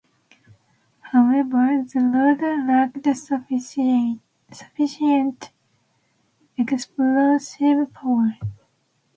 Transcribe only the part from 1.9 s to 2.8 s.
round